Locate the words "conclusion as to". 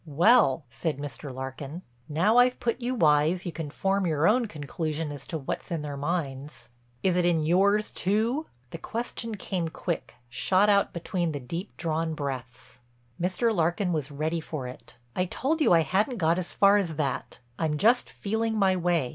4.47-5.37